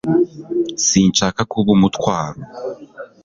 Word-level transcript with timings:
Sinshaka 0.85 1.41
kuba 1.51 1.67
umutwaro 1.77 2.41